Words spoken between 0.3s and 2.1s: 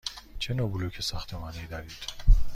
چه نوع بلوک ساختمانی دارید؟